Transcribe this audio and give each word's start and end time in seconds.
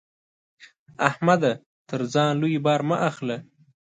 احمده! 1.09 1.51
تر 1.89 2.01
ځان 2.13 2.31
لوی 2.41 2.57
بار 2.65 2.81
مه 2.89 2.97
اخله. 3.09 3.37